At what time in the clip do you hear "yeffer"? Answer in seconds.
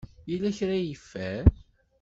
0.87-1.45